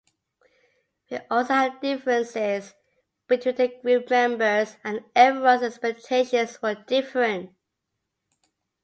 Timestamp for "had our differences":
1.53-2.73